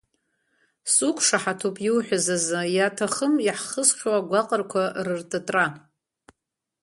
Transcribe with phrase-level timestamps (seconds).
[0.93, 5.65] Суқәшаҳаҭуп иуҳәаз азы иаҭахым иаҳхысхьоу агәаҟрақәа рыртытра.